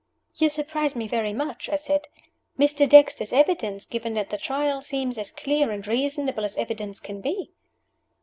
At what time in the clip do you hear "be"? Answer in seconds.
7.21-7.51